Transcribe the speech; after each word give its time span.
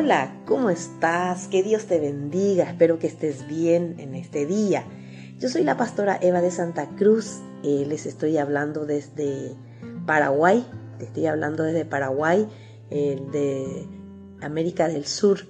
Hola, 0.00 0.32
¿cómo 0.46 0.70
estás? 0.70 1.48
Que 1.48 1.64
Dios 1.64 1.86
te 1.86 1.98
bendiga. 1.98 2.62
Espero 2.62 3.00
que 3.00 3.08
estés 3.08 3.48
bien 3.48 3.96
en 3.98 4.14
este 4.14 4.46
día. 4.46 4.84
Yo 5.40 5.48
soy 5.48 5.64
la 5.64 5.76
pastora 5.76 6.16
Eva 6.22 6.40
de 6.40 6.52
Santa 6.52 6.88
Cruz. 6.90 7.40
Eh, 7.64 7.84
les 7.84 8.06
estoy 8.06 8.38
hablando 8.38 8.86
desde 8.86 9.56
Paraguay. 10.06 10.64
Te 11.00 11.06
estoy 11.06 11.26
hablando 11.26 11.64
desde 11.64 11.84
Paraguay, 11.84 12.46
eh, 12.90 13.20
de 13.32 13.88
América 14.40 14.86
del 14.86 15.04
Sur. 15.04 15.40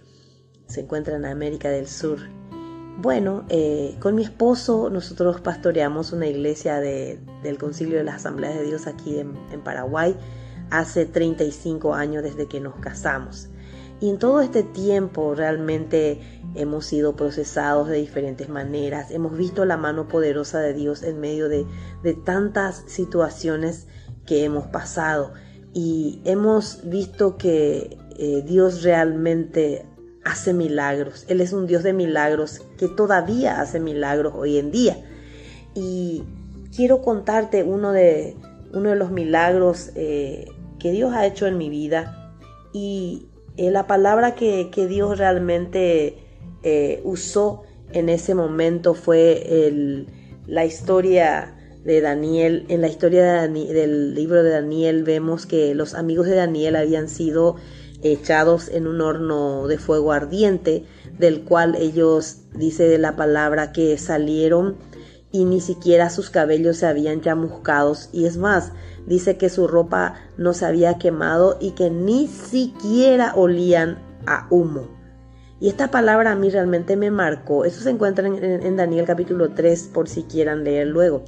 Se 0.67 0.80
encuentra 0.80 1.17
en 1.17 1.26
América 1.26 1.68
del 1.68 1.86
Sur. 1.86 2.18
Bueno, 3.03 3.44
eh, 3.50 3.96
con 4.00 4.14
mi 4.14 4.22
esposo 4.22 4.89
nosotros 4.89 5.42
pastoreamos 5.42 6.14
una 6.14 6.26
iglesia 6.26 6.80
del 6.80 7.58
Concilio 7.58 7.98
de 7.98 8.04
las 8.04 8.14
Asambleas 8.14 8.54
de 8.54 8.64
Dios 8.64 8.86
aquí 8.86 9.18
en, 9.18 9.36
en 9.53 9.61
Paraguay 9.61 10.17
hace 10.70 11.04
35 11.04 11.92
años 11.92 12.22
desde 12.22 12.48
que 12.48 12.61
nos 12.61 12.76
casamos. 12.76 13.50
Y 14.00 14.11
en 14.11 14.18
todo 14.18 14.40
este 14.40 14.62
tiempo 14.62 15.34
realmente 15.34 16.20
hemos 16.54 16.86
sido 16.86 17.16
procesados 17.16 17.89
de 17.89 17.98
diferentes 17.98 18.48
maneras, 18.48 19.11
hemos 19.11 19.36
visto 19.36 19.64
la 19.64 19.76
mano 19.76 20.08
poderosa 20.08 20.61
de 20.61 20.72
Dios 20.72 21.02
en 21.02 21.20
medio 21.20 21.48
de, 21.48 21.66
tantas 22.25 22.84
situaciones 22.86 23.86
que 24.25 24.44
hemos 24.44 24.66
pasado 24.66 25.32
y 25.75 26.22
hemos 26.25 26.80
visto 26.84 27.36
que 27.36 27.98
eh, 28.18 28.42
Dios 28.46 28.82
realmente 28.82 29.84
hace 30.25 30.53
milagros. 30.53 31.25
Él 31.28 31.40
es 31.40 31.53
un 31.53 31.67
Dios 31.67 31.82
de 31.82 31.92
milagros 31.92 32.62
que 32.77 32.89
todavía 32.89 33.61
hace 33.61 33.80
milagros 33.80 34.34
hoy 34.36 34.58
en 34.58 34.70
día. 34.70 34.97
Y 35.75 36.25
quiero 36.75 37.03
contarte 37.03 37.62
uno 37.62 37.92
de, 37.92 38.36
uno 38.73 38.91
de 38.91 38.97
los 38.97 39.11
milagros 39.11 39.91
eh, 39.95 40.47
que 40.78 40.92
Dios 40.92 41.14
ha 41.14 41.27
hecho 41.27 41.47
en 41.47 41.58
mi 41.58 41.70
vida 41.70 42.34
y 42.73 43.28
eh, 43.59 43.70
la 43.70 43.87
palabra 43.87 44.34
que, 44.34 44.70
Dios 44.89 45.19
realmente 45.19 46.19
eh, 46.62 47.01
usó 47.05 47.64
en 47.92 48.09
ese 48.09 48.34
momento 48.34 48.95
fue 48.95 49.75
la 50.47 50.64
historia 50.64 51.55
de 51.84 52.01
Daniel. 52.01 52.67
En 52.69 52.81
la 52.81 52.89
historia 52.89 53.48
del 53.48 54.14
libro 54.14 54.42
de 54.42 54.51
Daniel 54.51 55.05
vemos 55.05 55.47
que 55.47 55.75
los 55.75 55.95
amigos 55.95 56.27
de 56.27 56.36
Daniel 56.36 56.77
habían 56.77 57.09
sido 57.09 57.56
echados 58.03 58.69
en 58.69 58.86
un 58.86 59.01
horno 59.01 59.67
de 59.67 59.79
fuego 59.79 60.12
ardiente, 60.12 60.84
del 61.19 61.42
cual 61.42 61.75
ellos, 61.75 62.42
dice 62.55 62.84
de 62.84 62.98
la 62.98 63.17
palabra, 63.17 63.73
que 63.73 63.98
salieron 63.98 64.77
y 65.33 65.45
ni 65.45 65.61
siquiera 65.61 66.11
sus 66.11 66.31
cabellos 66.31 66.79
se 66.79 66.86
habían 66.86 67.20
chamuscados. 67.20 68.09
Y 68.12 68.27
es 68.27 68.36
más, 68.36 68.73
Dice 69.09 69.39
que 69.39 69.48
su 69.48 69.67
ropa 69.67 70.17
no 70.37 70.53
se 70.53 70.67
había 70.67 70.98
quemado 70.98 71.56
y 71.61 71.70
que 71.70 71.89
ni 71.89 72.28
siquiera 72.28 73.33
olían 73.34 73.98
a 74.27 74.47
humo. 74.51 74.87
Y 75.61 75.69
esta 75.69 75.91
palabra 75.91 76.33
a 76.33 76.37
mí 76.37 76.51
realmente 76.51 76.95
me 76.95 77.11
marcó. 77.11 77.64
Eso 77.64 77.81
se 77.81 77.89
encuentra 77.89 78.29
en, 78.29 78.77
Daniel 78.77 79.06
capítulo 79.06 79.55
3 79.55 79.91
por 79.95 80.09
si 80.09 80.25
quieran 80.25 80.62
leer 80.62 80.89
luego. 80.89 81.25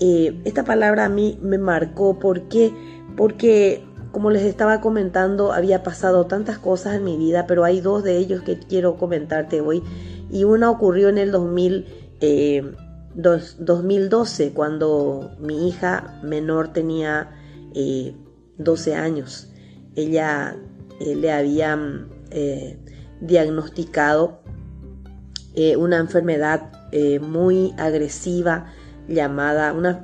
Eh, 0.00 0.40
esta 0.46 0.64
palabra 0.64 1.04
a 1.04 1.10
mí 1.10 1.38
me 1.42 1.58
marcó. 1.58 2.18
¿Por 2.18 2.48
qué? 2.48 2.72
Porque 3.14 3.84
como 4.10 4.30
les 4.30 4.44
estaba 4.44 4.80
comentando, 4.80 5.52
había 5.52 5.82
pasado 5.82 6.26
tantas 6.26 6.58
cosas 6.58 6.94
en 6.94 7.04
mi 7.04 7.18
vida, 7.18 7.46
pero 7.46 7.62
hay 7.62 7.82
dos 7.82 8.02
de 8.02 8.16
ellos 8.16 8.42
que 8.42 8.58
quiero 8.58 8.96
comentarte 8.96 9.60
hoy. 9.60 9.82
Y 10.30 10.44
una 10.44 10.70
ocurrió 10.70 11.10
en 11.10 11.18
el 11.18 11.30
2000. 11.30 11.86
2012, 13.14 14.52
cuando 14.52 15.32
mi 15.38 15.68
hija 15.68 16.20
menor 16.22 16.72
tenía 16.72 17.30
12 17.74 18.90
eh, 18.90 18.94
años. 18.94 19.48
Ella 19.96 20.56
eh, 21.00 21.14
le 21.14 21.32
habían 21.32 22.08
eh, 22.30 22.78
diagnosticado 23.20 24.40
una 25.76 25.98
enfermedad 25.98 26.72
muy 27.20 27.74
agresiva 27.76 28.72
llamada, 29.06 29.74
una, 29.74 30.00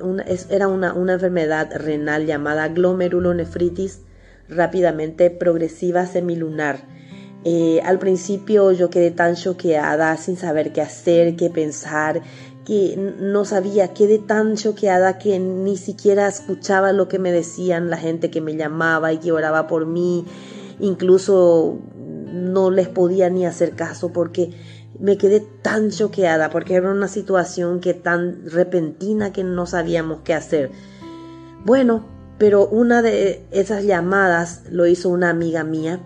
era 0.51 0.67
una, 0.67 0.93
una, 0.93 1.13
enfermedad 1.13 1.71
renal 1.75 2.27
llamada 2.27 2.67
glomerulonefritis 2.67 4.01
rápidamente 4.47 5.31
progresiva 5.31 6.05
semilunar. 6.05 6.85
al 7.83 7.97
principio 7.97 8.71
yo 8.73 8.91
quedé 8.91 9.09
tan 9.09 9.33
choqueada 9.33 10.15
sin 10.17 10.37
saber 10.37 10.71
qué 10.71 10.81
hacer, 10.81 11.35
qué 11.35 11.49
pensar, 11.49 12.21
que 12.69 13.15
no 13.19 13.45
sabía, 13.45 13.95
quedé 13.95 14.19
tan 14.19 14.55
choqueada 14.55 15.17
que 15.17 15.39
ni 15.39 15.75
siquiera 15.75 16.27
escuchaba 16.27 16.93
lo 16.93 17.07
que 17.07 17.17
me 17.17 17.31
decían 17.31 17.89
la 17.89 17.97
gente 17.97 18.29
que 18.29 18.41
me 18.41 18.55
llamaba 18.55 19.11
y 19.11 19.17
que 19.17 19.31
oraba 19.31 19.65
por 19.65 19.87
mí, 19.87 20.23
incluso 20.79 21.79
no 22.31 22.69
les 22.69 22.87
podía 22.87 23.31
ni 23.31 23.47
hacer 23.47 23.71
caso 23.71 24.13
porque 24.13 24.51
me 24.99 25.17
quedé 25.17 25.39
tan 25.39 25.89
choqueada 25.89 26.51
porque 26.51 26.75
era 26.75 26.91
una 26.91 27.07
situación 27.07 27.79
que 27.79 27.95
tan 27.95 28.47
repentina 28.47 29.33
que 29.33 29.43
no 29.43 29.65
sabíamos 29.65 30.19
qué 30.23 30.35
hacer. 30.35 30.69
Bueno, 31.65 32.05
pero 32.37 32.67
una 32.67 33.01
de 33.01 33.47
esas 33.49 33.83
llamadas 33.83 34.61
lo 34.69 34.85
hizo 34.85 35.09
una 35.09 35.31
amiga 35.31 35.63
mía, 35.63 36.01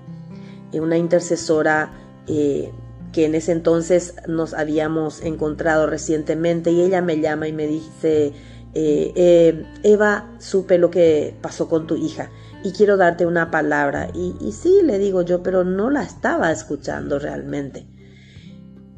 eh, 0.72 0.80
una 0.80 0.96
intercesora 0.96 1.92
eh, 2.26 2.72
que 3.14 3.26
en 3.26 3.36
ese 3.36 3.54
entonces 3.54 4.16
nos 4.28 4.54
habíamos 4.54 5.22
encontrado 5.22 5.86
recientemente 5.88 6.72
y 6.72 6.82
ella 6.82 7.02
me 7.02 7.22
llama 7.22 7.48
y 7.48 7.54
me 7.54 7.68
dice, 7.68 8.34
eh, 8.74 9.14
eh, 9.16 9.66
Eva, 9.84 10.36
supe 10.40 10.80
lo 10.80 10.90
que 10.90 11.36
pasó 11.42 11.70
con 11.70 11.86
tu 11.86 11.96
hija 11.96 12.32
y 12.64 12.72
quiero 12.72 12.98
darte 12.98 13.26
una 13.26 13.52
palabra. 13.52 14.10
Y, 14.14 14.36
y 14.42 14.52
sí, 14.52 14.82
le 14.84 14.98
digo 14.98 15.22
yo, 15.22 15.44
pero 15.44 15.64
no 15.64 15.92
la 15.92 16.02
estaba 16.02 16.52
escuchando 16.52 17.20
realmente. 17.20 17.86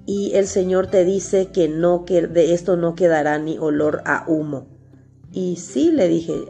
Y 0.06 0.34
el 0.36 0.48
Señor 0.48 0.88
te 0.88 1.04
dice 1.04 1.48
que 1.48 1.68
no, 1.68 2.06
que 2.06 2.26
de 2.26 2.54
esto 2.54 2.78
no 2.78 2.96
quedará 2.96 3.38
ni 3.38 3.58
olor 3.60 4.02
a 4.06 4.24
humo. 4.28 4.68
Y 5.32 5.58
sí, 5.58 5.92
le 5.92 6.08
dije 6.08 6.46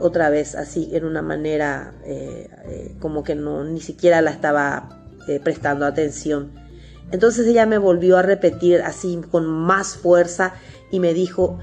otra 0.00 0.28
vez 0.28 0.54
así, 0.54 0.90
en 0.92 1.06
una 1.06 1.22
manera 1.22 1.94
eh, 2.04 2.94
como 3.00 3.24
que 3.24 3.34
no, 3.34 3.64
ni 3.64 3.80
siquiera 3.80 4.20
la 4.20 4.32
estaba 4.32 5.02
prestando 5.42 5.86
atención. 5.86 6.65
Entonces 7.12 7.46
ella 7.46 7.66
me 7.66 7.78
volvió 7.78 8.16
a 8.16 8.22
repetir 8.22 8.82
así 8.82 9.20
con 9.30 9.46
más 9.46 9.96
fuerza 9.96 10.54
y 10.90 11.00
me 11.00 11.14
dijo, 11.14 11.58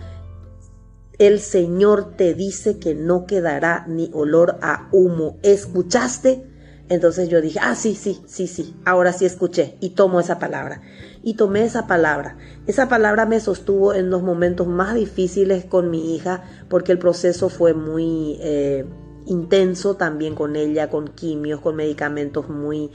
el 1.20 1.40
Señor 1.40 2.16
te 2.16 2.34
dice 2.34 2.80
que 2.80 2.96
no 2.96 3.26
quedará 3.26 3.86
ni 3.88 4.10
olor 4.14 4.58
a 4.62 4.90
humo. 4.92 5.38
¿Escuchaste? 5.44 6.50
Entonces 6.90 7.30
yo 7.30 7.42
dije, 7.42 7.60
ah, 7.62 7.76
sí, 7.76 7.96
sí, 7.96 8.22
sí, 8.26 8.48
sí, 8.48 8.76
ahora 8.86 9.14
sí 9.14 9.26
escuché 9.26 9.78
y 9.80 9.92
tomo 9.92 10.20
esa 10.20 10.40
palabra. 10.40 10.82
Y 11.22 11.36
tomé 11.36 11.64
esa 11.64 11.88
palabra. 11.88 12.38
Esa 12.68 12.90
palabra 12.90 13.26
me 13.26 13.40
sostuvo 13.40 13.94
en 13.94 14.10
los 14.10 14.22
momentos 14.22 14.68
más 14.68 14.94
difíciles 14.94 15.66
con 15.66 15.90
mi 15.90 16.16
hija 16.16 16.44
porque 16.70 16.92
el 16.92 17.00
proceso 17.00 17.50
fue 17.50 17.74
muy... 17.74 18.38
Eh, 18.42 18.86
intenso 19.26 19.96
también 19.96 20.36
con 20.36 20.56
ella, 20.56 20.90
con 20.90 21.08
quimios, 21.10 21.62
con 21.62 21.76
medicamentos 21.76 22.50
muy, 22.50 22.92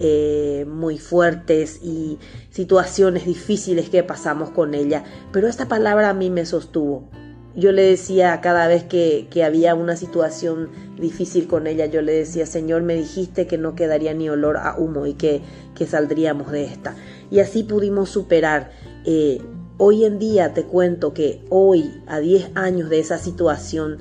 eh, 0.00 0.66
muy 0.68 0.98
fuertes 0.98 1.80
y 1.82 2.18
situaciones 2.50 3.26
difíciles 3.26 3.88
que 3.88 4.02
pasamos 4.02 4.50
con 4.50 4.74
ella. 4.74 5.04
Pero 5.32 5.48
esta 5.48 5.68
palabra 5.68 6.10
a 6.10 6.14
mí 6.14 6.30
me 6.30 6.46
sostuvo. 6.46 7.08
Yo 7.54 7.70
le 7.70 7.82
decía 7.82 8.40
cada 8.40 8.66
vez 8.66 8.84
que, 8.84 9.28
que 9.30 9.44
había 9.44 9.74
una 9.74 9.96
situación 9.96 10.70
difícil 10.98 11.46
con 11.46 11.66
ella, 11.66 11.84
yo 11.84 12.00
le 12.00 12.12
decía, 12.12 12.46
Señor, 12.46 12.82
me 12.82 12.94
dijiste 12.94 13.46
que 13.46 13.58
no 13.58 13.74
quedaría 13.74 14.14
ni 14.14 14.30
olor 14.30 14.56
a 14.56 14.76
humo 14.78 15.06
y 15.06 15.14
que, 15.14 15.42
que 15.74 15.86
saldríamos 15.86 16.50
de 16.50 16.64
esta. 16.64 16.96
Y 17.30 17.40
así 17.40 17.62
pudimos 17.62 18.08
superar. 18.08 18.70
Eh, 19.04 19.42
hoy 19.76 20.04
en 20.04 20.18
día 20.18 20.54
te 20.54 20.64
cuento 20.64 21.12
que 21.12 21.44
hoy, 21.50 22.02
a 22.06 22.20
10 22.20 22.52
años 22.54 22.88
de 22.88 23.00
esa 23.00 23.18
situación, 23.18 23.98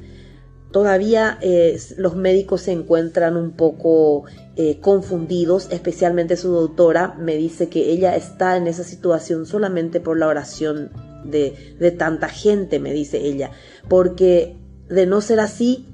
Todavía 0.72 1.38
eh, 1.42 1.78
los 1.98 2.16
médicos 2.16 2.62
se 2.62 2.72
encuentran 2.72 3.36
un 3.36 3.52
poco 3.52 4.24
eh, 4.56 4.80
confundidos, 4.80 5.68
especialmente 5.72 6.38
su 6.38 6.52
doctora 6.52 7.16
me 7.20 7.36
dice 7.36 7.68
que 7.68 7.92
ella 7.92 8.16
está 8.16 8.56
en 8.56 8.68
esa 8.68 8.84
situación 8.84 9.46
solamente 9.46 10.00
por 10.00 10.18
la 10.18 10.28
oración 10.28 10.92
de, 11.26 11.76
de 11.78 11.92
tanta 11.92 12.30
gente, 12.30 12.80
me 12.80 12.94
dice 12.94 13.18
ella, 13.18 13.52
porque 13.90 14.56
de 14.88 15.06
no 15.06 15.20
ser 15.20 15.42
así, 15.42 15.88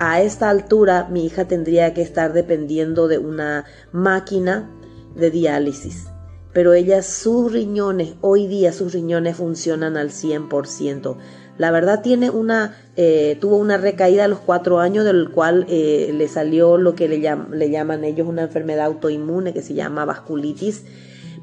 a 0.00 0.20
esta 0.20 0.50
altura 0.50 1.08
mi 1.10 1.24
hija 1.24 1.46
tendría 1.46 1.94
que 1.94 2.02
estar 2.02 2.32
dependiendo 2.32 3.06
de 3.06 3.18
una 3.18 3.64
máquina 3.92 4.70
de 5.14 5.30
diálisis. 5.30 6.06
Pero 6.52 6.72
ella, 6.72 7.02
sus 7.02 7.52
riñones, 7.52 8.14
hoy 8.20 8.46
día 8.46 8.72
sus 8.72 8.92
riñones 8.92 9.36
funcionan 9.36 9.96
al 9.96 10.10
100%. 10.10 11.16
La 11.56 11.70
verdad 11.70 12.02
tiene 12.02 12.30
una, 12.30 12.76
eh, 12.96 13.36
tuvo 13.40 13.56
una 13.56 13.76
recaída 13.76 14.24
a 14.24 14.28
los 14.28 14.40
cuatro 14.40 14.80
años, 14.80 15.04
del 15.04 15.30
cual 15.30 15.66
eh, 15.68 16.12
le 16.12 16.26
salió 16.28 16.76
lo 16.76 16.94
que 16.94 17.08
le, 17.08 17.20
llaman 17.20 18.04
ellos 18.04 18.26
una 18.26 18.42
enfermedad 18.42 18.86
autoinmune 18.86 19.52
que 19.52 19.62
se 19.62 19.74
llama 19.74 20.04
vasculitis, 20.04 20.84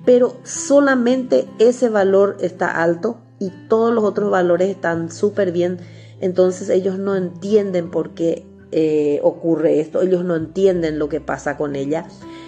pero 0.05 0.35
solamente 0.43 1.47
ese 1.59 1.89
valor 1.89 2.37
está 2.41 2.81
alto 2.81 3.19
y 3.39 3.51
todos 3.69 3.93
los 3.93 4.03
otros 4.03 4.29
valores 4.29 4.69
están 4.69 5.11
súper 5.11 5.51
bien. 5.51 5.79
Entonces 6.19 6.69
ellos 6.69 6.99
no 6.99 7.15
entienden 7.15 7.89
por 7.89 8.13
qué 8.13 8.45
eh, 8.71 9.19
ocurre 9.23 9.79
esto, 9.79 10.01
ellos 10.01 10.25
no 10.25 10.35
entienden 10.35 10.99
lo 10.99 11.07
que 11.07 11.21
pasa 11.21 11.55
con 11.55 11.75
ella. 11.75 12.05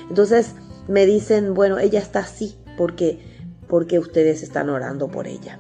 Entonces 0.10 0.56
me 0.90 1.06
dicen, 1.06 1.54
bueno, 1.54 1.80
ella 1.80 2.00
está 2.00 2.20
así 2.20 2.58
porque, 2.78 3.20
porque 3.68 4.00
ustedes 4.00 4.44
están 4.44 4.70
orando 4.70 5.08
por 5.08 5.28
ella. 5.28 5.58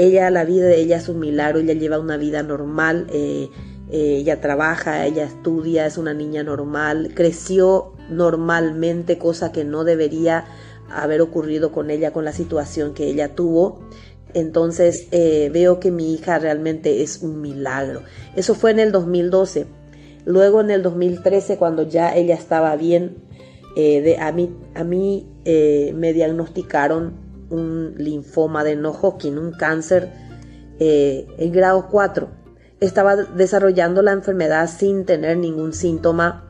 Ella, 0.00 0.30
la 0.30 0.46
vida 0.46 0.64
de 0.64 0.80
ella 0.80 0.96
es 0.96 1.10
un 1.10 1.18
milagro, 1.18 1.58
ella 1.58 1.74
lleva 1.74 1.98
una 1.98 2.16
vida 2.16 2.42
normal, 2.42 3.06
eh, 3.12 3.50
eh, 3.90 4.16
ella 4.16 4.40
trabaja, 4.40 5.04
ella 5.04 5.24
estudia, 5.24 5.84
es 5.84 5.98
una 5.98 6.14
niña 6.14 6.42
normal, 6.42 7.12
creció 7.14 7.92
normalmente, 8.08 9.18
cosa 9.18 9.52
que 9.52 9.62
no 9.62 9.84
debería 9.84 10.46
haber 10.88 11.20
ocurrido 11.20 11.70
con 11.70 11.90
ella, 11.90 12.14
con 12.14 12.24
la 12.24 12.32
situación 12.32 12.94
que 12.94 13.08
ella 13.08 13.34
tuvo. 13.34 13.80
Entonces 14.32 15.06
eh, 15.10 15.50
veo 15.52 15.80
que 15.80 15.90
mi 15.90 16.14
hija 16.14 16.38
realmente 16.38 17.02
es 17.02 17.20
un 17.20 17.42
milagro. 17.42 18.00
Eso 18.36 18.54
fue 18.54 18.70
en 18.70 18.78
el 18.78 18.92
2012. 18.92 19.66
Luego 20.24 20.62
en 20.62 20.70
el 20.70 20.82
2013, 20.82 21.58
cuando 21.58 21.82
ya 21.82 22.16
ella 22.16 22.36
estaba 22.36 22.74
bien, 22.74 23.18
de, 23.76 24.16
a 24.18 24.32
mí, 24.32 24.50
a 24.74 24.82
mí 24.82 25.26
me 25.44 26.12
diagnosticaron 26.12 27.29
un 27.50 27.94
linfoma 27.98 28.64
de 28.64 28.76
no 28.76 28.92
Hodgkin, 28.92 29.38
un 29.38 29.52
cáncer 29.52 30.10
eh, 30.78 31.26
grado 31.52 31.88
4. 31.90 32.28
Estaba 32.80 33.16
desarrollando 33.16 34.02
la 34.02 34.12
enfermedad 34.12 34.68
sin 34.68 35.04
tener 35.04 35.36
ningún 35.36 35.74
síntoma 35.74 36.46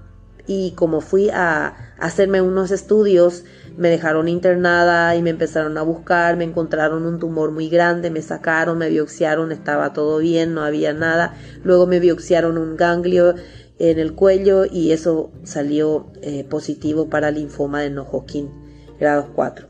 y 0.47 0.73
como 0.73 1.01
fui 1.01 1.31
a 1.31 1.95
hacerme 1.99 2.41
unos 2.41 2.71
estudios, 2.71 3.45
me 3.77 3.89
dejaron 3.89 4.29
internada 4.29 5.15
y 5.17 5.23
me 5.23 5.31
empezaron 5.31 5.77
a 5.79 5.83
buscar, 5.83 6.37
me 6.37 6.45
encontraron 6.45 7.05
un 7.05 7.19
tumor 7.19 7.51
muy 7.51 7.69
grande, 7.69 8.11
me 8.11 8.23
sacaron, 8.23 8.79
me 8.79 8.89
biopsiaron, 8.89 9.53
estaba 9.53 9.93
todo 9.93 10.19
bien, 10.19 10.55
no 10.55 10.63
había 10.63 10.93
nada. 10.93 11.35
Luego 11.63 11.87
me 11.87 12.01
biopsiaron 12.01 12.59
un 12.59 12.77
ganglio 12.77 13.35
en 13.79 13.99
el 13.99 14.15
cuello 14.15 14.65
y 14.65 14.93
eso 14.93 15.33
salió 15.45 16.13
eh, 16.23 16.45
positivo 16.45 17.09
para 17.09 17.31
linfoma 17.31 17.81
de 17.83 17.91
no 17.91 18.03
Hodgkin, 18.03 18.51
grado 18.99 19.29
4 19.35 19.69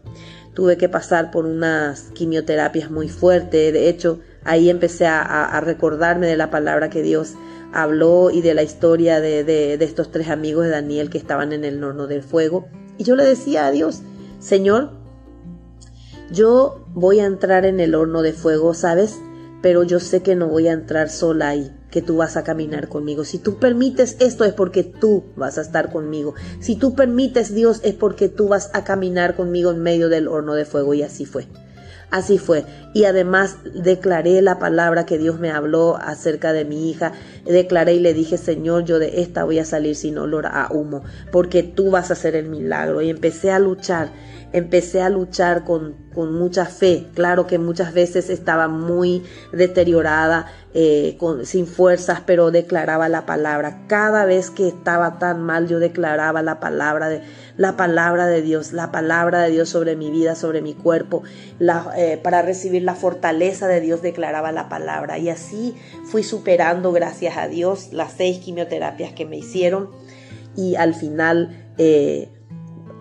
tuve 0.60 0.76
que 0.76 0.90
pasar 0.90 1.30
por 1.30 1.46
unas 1.46 2.10
quimioterapias 2.12 2.90
muy 2.90 3.08
fuertes. 3.08 3.72
De 3.72 3.88
hecho, 3.88 4.20
ahí 4.44 4.68
empecé 4.68 5.06
a, 5.06 5.58
recordarme 5.62 6.26
de 6.26 6.36
la 6.36 6.50
palabra 6.50 6.90
que 6.90 7.02
Dios 7.02 7.32
habló 7.72 8.30
y 8.30 8.42
de 8.42 8.52
la 8.52 8.62
historia 8.62 9.22
de, 9.22 9.42
de, 9.42 9.82
estos 9.82 10.10
tres 10.10 10.28
amigos 10.28 10.66
de 10.66 10.72
Daniel 10.72 11.08
que 11.08 11.16
estaban 11.16 11.54
en 11.54 11.64
el 11.64 11.82
horno 11.82 12.06
del 12.06 12.22
fuego. 12.22 12.68
Y 12.98 13.04
yo 13.04 13.16
le 13.16 13.24
decía 13.24 13.64
a 13.64 13.70
Dios, 13.70 14.02
Señor, 14.38 14.90
yo 16.30 16.84
voy 16.92 17.20
a 17.20 17.24
entrar 17.24 17.64
en 17.64 17.80
el 17.80 17.94
horno 17.94 18.20
de 18.20 18.34
fuego, 18.34 18.74
¿sabes? 18.74 19.18
Pero 19.62 19.82
yo 19.82 19.98
sé 19.98 20.20
que 20.20 20.36
no 20.36 20.46
voy 20.46 20.68
a 20.68 20.72
entrar 20.72 21.08
sola 21.08 21.48
ahí 21.48 21.74
que 21.90 22.02
tú 22.02 22.16
vas 22.16 22.37
a 22.37 22.44
caminar 22.44 22.88
conmigo. 22.88 23.25
Si 23.25 23.38
tú 23.38 23.58
permites 23.58 24.16
esto 24.20 24.44
es 24.44 24.52
porque 24.52 24.84
tú 24.84 25.25
vas 25.37 25.58
a 25.58 25.62
estar 25.62 25.90
conmigo. 25.90 26.34
Si 26.60 26.76
tú 26.76 26.94
permites 26.94 27.54
Dios 27.54 27.81
es 27.82 27.94
porque 27.94 28.28
tú 28.28 28.48
vas 28.48 28.70
a 28.75 28.84
caminar 28.84 29.37
conmigo 29.37 29.70
en 29.70 29.82
medio 29.82 30.08
del 30.08 30.28
horno 30.28 30.54
de 30.54 30.64
fuego 30.64 30.94
y 30.94 31.02
así 31.02 31.26
fue. 31.26 31.46
Así 32.10 32.38
fue. 32.38 32.64
Y 32.92 33.04
además 33.04 33.58
declaré 33.72 34.42
la 34.42 34.58
palabra 34.58 35.06
que 35.06 35.16
Dios 35.16 35.38
me 35.38 35.50
habló 35.50 35.96
acerca 35.96 36.52
de 36.52 36.64
mi 36.64 36.90
hija. 36.90 37.12
Declaré 37.44 37.94
y 37.94 38.00
le 38.00 38.14
dije, 38.14 38.36
Señor, 38.36 38.84
yo 38.84 38.98
de 38.98 39.20
esta 39.22 39.44
voy 39.44 39.60
a 39.60 39.64
salir 39.64 39.94
sin 39.94 40.19
olor 40.19 40.46
a 40.46 40.69
humo, 40.72 41.04
porque 41.31 41.62
tú 41.62 41.90
vas 41.90 42.10
a 42.10 42.14
hacer 42.14 42.34
el 42.34 42.48
milagro. 42.48 43.00
Y 43.00 43.10
empecé 43.10 43.52
a 43.52 43.60
luchar 43.60 44.10
empecé 44.52 45.00
a 45.00 45.11
luchar 45.11 45.64
con, 45.64 45.94
con, 46.12 46.35
mucha 46.35 46.67
fe. 46.67 47.06
Claro 47.14 47.47
que 47.47 47.58
muchas 47.58 47.94
veces 47.94 48.31
estaba 48.31 48.69
muy 48.69 49.23
deteriorada, 49.52 50.47
eh, 50.75 51.17
con, 51.19 51.47
sin 51.47 51.67
fuerzas, 51.67 52.23
pero 52.26 52.50
declaraba 52.50 53.08
la 53.08 53.26
palabra. 53.26 53.87
Cada 53.87 54.25
vez 54.25 54.50
que 54.50 54.69
estaba 54.69 55.19
tan 55.19 55.43
mal, 55.43 55.69
yo 55.69 55.79
declaraba 55.79 56.43
la 56.43 56.61
palabra 56.61 57.08
de, 57.08 57.23
la 57.56 57.76
palabra 57.76 58.26
de 58.26 58.43
Dios, 58.43 58.73
la 58.73 58.91
palabra 58.91 59.43
de 59.43 59.50
Dios 59.50 59.69
sobre 59.69 59.97
mi 59.97 60.11
vida, 60.11 60.35
sobre 60.35 60.62
mi 60.62 60.75
cuerpo. 60.75 61.23
La, 61.58 61.93
eh, 61.96 62.19
para 62.23 62.43
recibir 62.43 62.82
la 62.82 62.94
fortaleza 62.94 63.69
de 63.69 63.81
Dios, 63.81 64.03
declaraba 64.03 64.53
la 64.53 64.69
palabra. 64.69 65.19
Y 65.19 65.29
así 65.29 65.76
fui 66.05 66.23
superando, 66.23 66.93
gracias 66.93 67.37
a 67.37 67.46
Dios, 67.46 67.93
las 67.93 68.12
seis 68.12 68.38
quimioterapias 68.38 69.12
que 69.12 69.26
me 69.26 69.37
hicieron. 69.37 69.91
Y 70.56 70.75
al 70.75 70.94
final, 70.94 71.73
eh, 71.79 72.31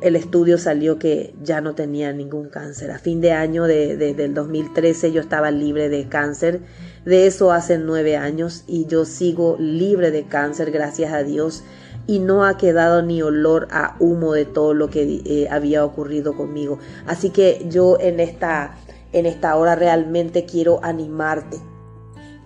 el 0.01 0.16
estudio 0.16 0.57
salió 0.57 0.98
que 0.98 1.34
ya 1.42 1.62
no 1.62 1.75
tenía 1.75 2.13
ningún 2.13 2.50
cáncer. 2.50 2.92
A 2.92 3.00
fin 3.00 3.19
de 3.22 3.34
año 3.34 3.66
de, 3.66 3.98
del 3.98 4.34
2013 4.34 5.12
yo 5.12 5.22
estaba 5.22 5.51
libre 5.51 5.90
de 5.90 6.07
cáncer. 6.07 6.62
De 7.06 7.28
eso 7.28 7.51
hace 7.51 7.78
nueve 7.78 8.16
años 8.16 8.63
y 8.68 8.86
yo 8.86 9.06
sigo 9.06 9.57
libre 9.60 10.12
de 10.12 10.24
cáncer, 10.24 10.72
gracias 10.72 11.12
a 11.12 11.24
Dios. 11.24 11.63
Y 12.07 12.19
no 12.19 12.46
ha 12.46 12.57
quedado 12.57 13.01
ni 13.01 13.22
olor 13.22 13.68
a 13.72 13.96
humo 14.00 14.34
de 14.34 14.46
todo 14.46 14.74
lo 14.74 14.90
que 14.90 15.22
eh, 15.25 15.48
había 15.51 15.86
ocurrido 15.86 16.36
conmigo. 16.36 16.80
Así 17.06 17.30
que 17.30 17.66
yo 17.69 17.98
en 18.00 18.19
esta, 18.19 18.78
en 19.12 19.25
esta 19.25 19.56
hora 19.57 19.75
realmente 19.75 20.45
quiero 20.45 20.80
animarte. 20.84 21.57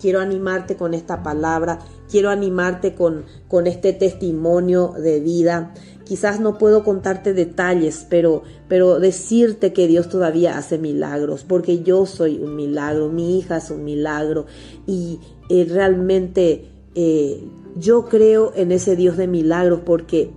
Quiero 0.00 0.20
animarte 0.20 0.76
con 0.76 0.92
esta 0.92 1.22
palabra. 1.22 1.78
Quiero 2.10 2.28
animarte 2.28 2.94
con, 2.94 3.24
con 3.48 3.66
este 3.66 3.94
testimonio 3.94 4.88
de 4.98 5.20
vida 5.20 5.72
Quizás 6.04 6.38
no 6.40 6.58
puedo 6.58 6.84
contarte 6.84 7.32
detalles, 7.32 8.06
pero, 8.08 8.42
pero 8.68 9.00
decirte 9.00 9.72
que 9.72 9.86
Dios 9.86 10.08
todavía 10.08 10.58
hace 10.58 10.78
milagros, 10.78 11.44
porque 11.44 11.82
yo 11.82 12.06
soy 12.06 12.38
un 12.38 12.56
milagro, 12.56 13.08
mi 13.08 13.38
hija 13.38 13.56
es 13.56 13.70
un 13.70 13.84
milagro 13.84 14.46
y 14.86 15.18
eh, 15.48 15.66
realmente 15.68 16.68
eh, 16.94 17.42
yo 17.76 18.06
creo 18.06 18.52
en 18.54 18.70
ese 18.72 18.96
Dios 18.96 19.16
de 19.16 19.26
milagros 19.26 19.80
porque 19.84 20.30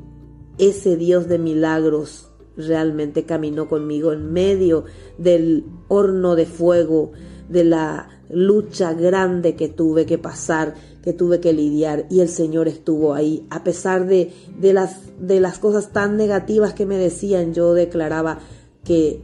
ese 0.57 0.95
Dios 0.95 1.27
de 1.27 1.37
milagros 1.37 2.29
realmente 2.55 3.23
caminó 3.23 3.67
conmigo 3.67 4.11
en 4.11 4.33
medio 4.33 4.85
del 5.17 5.65
horno 5.87 6.35
de 6.35 6.45
fuego, 6.45 7.11
de 7.49 7.63
la 7.63 8.09
lucha 8.29 8.93
grande 8.93 9.55
que 9.55 9.69
tuve 9.69 10.05
que 10.05 10.17
pasar 10.17 10.75
que 11.07 11.13
tuve 11.13 11.39
que 11.39 11.53
lidiar 11.53 12.05
y 12.09 12.19
el 12.19 12.27
Señor 12.27 12.67
estuvo 12.67 13.13
ahí. 13.13 13.47
A 13.49 13.63
pesar 13.63 14.07
de, 14.07 14.33
de, 14.59 14.73
las, 14.73 15.03
de 15.25 15.39
las 15.39 15.57
cosas 15.57 15.93
tan 15.93 16.17
negativas 16.17 16.73
que 16.73 16.85
me 16.85 16.97
decían, 16.97 17.53
yo 17.53 17.73
declaraba 17.73 18.39
que 18.83 19.21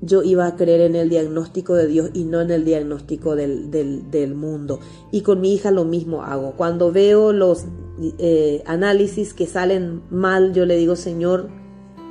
yo 0.00 0.22
iba 0.22 0.46
a 0.46 0.56
creer 0.56 0.80
en 0.80 0.96
el 0.96 1.10
diagnóstico 1.10 1.74
de 1.74 1.88
Dios 1.88 2.10
y 2.14 2.24
no 2.24 2.40
en 2.40 2.50
el 2.50 2.64
diagnóstico 2.64 3.36
del, 3.36 3.70
del, 3.70 4.34
mundo. 4.34 4.80
Y 5.12 5.20
con 5.20 5.42
mi 5.42 5.52
hija 5.52 5.70
lo 5.70 5.84
mismo 5.84 6.22
hago. 6.22 6.54
Cuando 6.56 6.90
veo 6.90 7.34
los 7.34 7.66
eh, 8.16 8.62
análisis 8.64 9.34
que 9.34 9.46
salen 9.46 10.04
mal, 10.08 10.54
yo 10.54 10.64
le 10.64 10.78
digo, 10.78 10.96
Señor, 10.96 11.50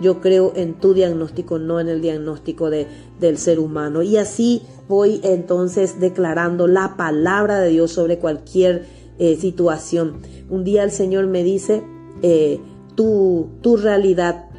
yo 0.01 0.21
creo 0.21 0.53
en 0.55 0.73
tu 0.75 0.93
diagnóstico, 0.93 1.59
no 1.59 1.79
en 1.79 1.87
el 1.87 2.01
diagnóstico 2.01 2.69
de, 2.69 2.87
del 3.19 3.37
ser 3.37 3.59
humano. 3.59 4.01
Y 4.03 4.17
así 4.17 4.61
voy 4.87 5.21
entonces 5.23 5.99
declarando 5.99 6.67
la 6.67 6.95
palabra 6.97 7.59
de 7.59 7.69
Dios 7.69 7.91
sobre 7.91 8.19
cualquier 8.19 8.85
eh, 9.19 9.35
situación. 9.35 10.17
Un 10.49 10.63
día 10.63 10.83
el 10.83 10.91
Señor 10.91 11.27
me 11.27 11.43
dice, 11.43 11.83
eh, 12.21 12.59
tu, 12.95 13.49
tu 13.61 13.77
realidad 13.77 14.49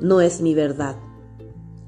no 0.00 0.20
es 0.20 0.40
mi 0.40 0.54
verdad. 0.54 0.96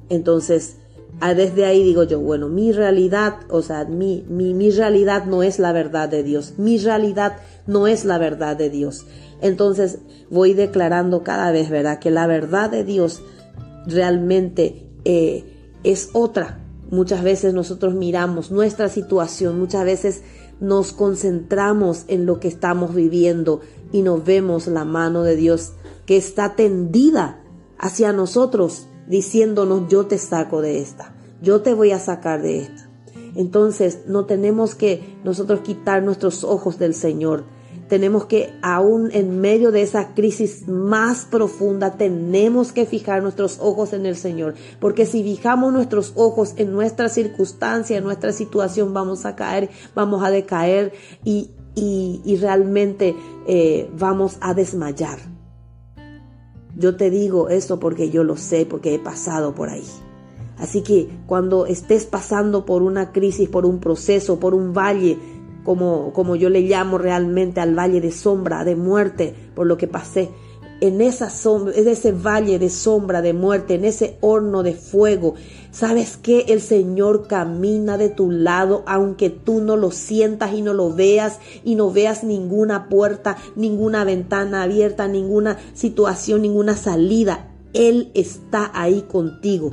Entonces, 0.09 0.79
desde 1.21 1.65
ahí 1.65 1.83
digo 1.83 2.05
yo, 2.05 2.21
bueno, 2.21 2.49
mi 2.49 2.73
realidad, 2.73 3.39
o 3.49 3.63
sea, 3.63 3.85
mi, 3.85 4.25
mi, 4.29 4.55
mi 4.55 4.71
realidad 4.71 5.25
no 5.25 5.43
es 5.43 5.59
la 5.59 5.73
verdad 5.73 6.09
de 6.09 6.23
Dios. 6.23 6.55
Mi 6.59 6.79
realidad 6.79 7.39
no 7.67 7.87
es 7.87 8.05
la 8.05 8.19
verdad 8.19 8.57
de 8.57 8.71
Dios. 8.71 9.07
Entonces 9.41 9.99
voy 10.31 10.55
declarando 10.55 11.23
cada 11.23 11.53
vez, 11.53 11.71
¿verdad? 11.71 11.99
Que 11.99 12.11
la 12.11 12.27
verdad 12.27 12.71
de 12.71 12.85
Dios 12.85 13.23
realmente 13.87 14.89
eh, 15.05 15.45
es 15.85 16.11
otra. 16.13 16.61
Muchas 16.91 17.23
veces 17.23 17.55
nosotros 17.55 17.95
miramos 17.95 18.51
nuestra 18.51 18.89
situación, 18.89 19.59
muchas 19.59 19.85
veces 19.85 20.23
nos 20.61 20.93
concentramos 20.93 22.05
en 22.09 22.27
lo 22.27 22.41
que 22.41 22.49
estamos 22.49 22.95
viviendo 22.95 23.61
y 23.93 24.03
nos 24.03 24.25
vemos 24.25 24.67
la 24.67 24.85
mano 24.85 25.23
de 25.23 25.37
Dios 25.37 25.73
que 26.07 26.17
está 26.17 26.55
tendida 26.55 27.43
hacia 27.79 28.13
nosotros, 28.13 28.87
diciéndonos, 29.09 29.89
yo 29.89 30.07
te 30.07 30.19
saco 30.19 30.61
de 30.61 30.81
esta, 30.81 31.15
yo 31.43 31.63
te 31.63 31.75
voy 31.75 31.93
a 31.93 31.99
sacar 31.99 32.43
de 32.43 32.59
esta. 32.61 32.91
Entonces 33.35 34.01
no 34.07 34.25
tenemos 34.25 34.75
que 34.75 35.19
nosotros 35.23 35.61
quitar 35.61 36.03
nuestros 36.03 36.43
ojos 36.43 36.79
del 36.79 36.95
Señor, 36.95 37.45
tenemos 37.89 38.27
que, 38.27 38.53
aún 38.63 39.11
en 39.13 39.41
medio 39.41 39.71
de 39.71 39.83
esa 39.83 40.15
crisis 40.15 40.67
más 40.67 41.25
profunda, 41.25 41.93
tenemos 41.93 42.73
que 42.73 42.85
fijar 42.85 43.23
nuestros 43.23 43.59
ojos 43.61 43.93
en 43.93 44.07
el 44.07 44.17
Señor. 44.17 44.55
Porque 44.81 45.07
si 45.07 45.23
fijamos 45.23 45.73
nuestros 45.73 46.13
ojos 46.17 46.55
en 46.57 46.73
nuestra 46.73 47.09
circunstancia, 47.09 47.97
en 47.97 48.05
nuestra 48.05 48.33
situación, 48.33 48.93
vamos 48.93 49.25
a 49.25 49.37
caer, 49.37 49.71
vamos 49.95 50.25
a 50.25 50.31
decaer 50.31 50.93
y, 51.25 51.51
y, 51.77 52.37
realmente 52.41 53.15
eh, 53.47 53.89
vamos 53.97 54.39
a 54.41 54.55
desmayar. 54.55 55.36
Yo 56.77 56.97
te 56.97 57.11
digo 57.11 57.49
esto 57.49 57.81
porque 57.81 58.11
yo 58.11 58.23
lo 58.23 58.37
sé, 58.37 58.67
porque 58.67 58.95
he 58.95 58.99
pasado 58.99 59.55
por 59.55 59.71
ahí. 59.71 59.85
Así 60.59 60.83
que 60.83 61.09
cuando 61.27 61.67
estés 61.67 62.07
pasando 62.07 62.65
por 62.65 62.83
una 62.83 63.13
crisis, 63.13 63.49
por 63.49 63.67
un 63.67 63.79
proceso, 63.79 64.39
por 64.39 64.55
un 64.55 64.73
valle, 64.73 65.19
como, 65.65 66.13
como 66.13 66.37
yo 66.37 66.49
le 66.49 66.63
llamo 66.63 66.99
realmente 66.99 67.61
al 67.61 67.75
valle 67.75 68.01
de 68.01 68.13
sombra, 68.13 68.65
de 68.65 68.77
muerte, 68.77 69.35
por 69.55 69.67
lo 69.67 69.77
que 69.77 69.89
pasé. 69.89 70.31
En 70.81 71.01
esa 71.01 71.31
sombra, 71.31 71.75
ese 71.75 72.13
valle 72.13 72.59
de 72.59 72.71
sombra 72.71 73.23
de 73.23 73.33
muerte, 73.33 73.75
en 73.75 73.85
ese 73.85 74.19
horno 74.21 74.63
de 74.63 74.75
fuego. 74.75 75.35
¿Sabes 75.71 76.17
que 76.17 76.47
El 76.49 76.61
Señor 76.61 77.27
camina 77.27 77.99
de 77.99 78.09
tu 78.09 78.31
lado, 78.31 78.83
aunque 78.87 79.31
tú 79.31 79.61
no 79.61 79.77
lo 79.77 79.91
sientas 79.91 80.53
y 80.55 80.63
no 80.63 80.73
lo 80.73 80.93
veas 80.93 81.39
y 81.65 81.75
no 81.75 81.91
veas 81.91 82.25
ninguna 82.25 82.89
puerta, 82.89 83.37
ninguna 83.57 84.05
ventana 84.05 84.63
abierta, 84.63 85.09
ninguna 85.09 85.59
situación, 85.75 86.43
ninguna 86.43 86.77
salida. 86.77 87.49
Él 87.73 88.11
está 88.15 88.71
ahí 88.75 89.03
contigo 89.03 89.73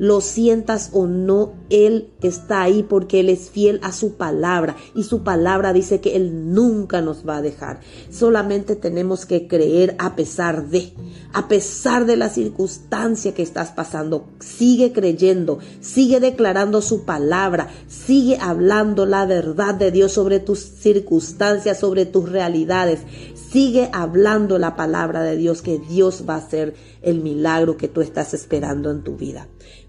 lo 0.00 0.22
sientas 0.22 0.88
o 0.94 1.06
no, 1.06 1.52
Él 1.68 2.08
está 2.22 2.62
ahí 2.62 2.82
porque 2.82 3.20
Él 3.20 3.28
es 3.28 3.50
fiel 3.50 3.80
a 3.82 3.92
su 3.92 4.14
palabra 4.14 4.74
y 4.94 5.04
su 5.04 5.22
palabra 5.24 5.74
dice 5.74 6.00
que 6.00 6.16
Él 6.16 6.54
nunca 6.54 7.02
nos 7.02 7.28
va 7.28 7.36
a 7.36 7.42
dejar. 7.42 7.80
Solamente 8.10 8.76
tenemos 8.76 9.26
que 9.26 9.46
creer 9.46 9.96
a 9.98 10.16
pesar 10.16 10.70
de, 10.70 10.94
a 11.34 11.48
pesar 11.48 12.06
de 12.06 12.16
la 12.16 12.30
circunstancia 12.30 13.34
que 13.34 13.42
estás 13.42 13.72
pasando. 13.72 14.30
Sigue 14.40 14.94
creyendo, 14.94 15.58
sigue 15.82 16.18
declarando 16.18 16.80
su 16.80 17.04
palabra, 17.04 17.68
sigue 17.86 18.38
hablando 18.40 19.04
la 19.04 19.26
verdad 19.26 19.74
de 19.74 19.90
Dios 19.90 20.12
sobre 20.12 20.40
tus 20.40 20.60
circunstancias, 20.60 21.78
sobre 21.78 22.06
tus 22.06 22.26
realidades. 22.26 23.00
Sigue 23.34 23.90
hablando 23.92 24.58
la 24.58 24.76
palabra 24.76 25.22
de 25.22 25.36
Dios 25.36 25.60
que 25.60 25.78
Dios 25.78 26.24
va 26.26 26.36
a 26.36 26.38
hacer 26.38 26.72
el 27.02 27.20
milagro 27.20 27.76
que 27.76 27.88
tú 27.88 28.00
estás 28.00 28.32
esperando 28.32 28.90
en 28.90 29.02
tu 29.02 29.16
vida. 29.16 29.46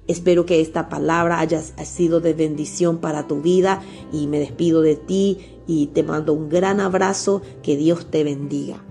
Espero 0.08 0.46
que 0.46 0.62
esta 0.62 0.90
palabra 0.90 1.40
haya 1.40 1.62
sido 1.62 2.20
de 2.20 2.34
bendición 2.34 2.98
para 2.98 3.28
tu 3.28 3.42
vida 3.42 3.82
y 4.12 4.28
me 4.28 4.40
despido 4.40 4.82
de 4.82 4.96
ti 4.96 5.38
y 5.68 5.88
te 5.88 6.04
mando 6.04 6.34
un 6.34 6.50
gran 6.50 6.80
abrazo. 6.80 7.42
Que 7.62 7.78
Dios 7.78 8.10
te 8.10 8.24
bendiga. 8.24 8.84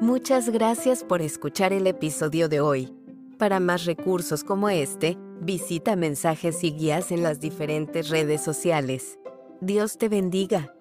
Muchas 0.00 0.48
gracias 0.48 1.02
por 1.02 1.22
escuchar 1.22 1.72
el 1.72 1.86
episodio 1.86 2.48
de 2.48 2.60
hoy. 2.60 2.94
Para 3.38 3.58
más 3.58 3.84
recursos 3.84 4.44
como 4.44 4.68
este, 4.68 5.18
visita 5.40 5.96
mensajes 5.96 6.62
y 6.62 6.72
guías 6.72 7.10
en 7.10 7.22
las 7.22 7.40
diferentes 7.40 8.08
redes 8.08 8.42
sociales. 8.42 9.18
Dios 9.60 9.98
te 9.98 10.08
bendiga. 10.08 10.73